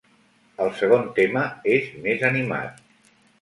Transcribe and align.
El 0.63 0.71
segon 0.79 1.05
tema 1.19 1.43
és 1.75 1.93
més 2.07 2.25
animat. 2.31 2.83